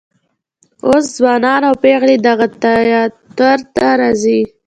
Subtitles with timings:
[0.87, 4.41] اوس ځوانان او پیغلې دغه تیاتر ته راځي.